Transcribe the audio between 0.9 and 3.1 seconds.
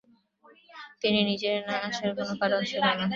তিনি নজরে না আসার কোন কারণ ছিল না।